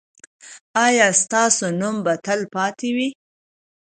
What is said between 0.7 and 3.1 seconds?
ایا ستاسو نوم به تلپاتې وي؟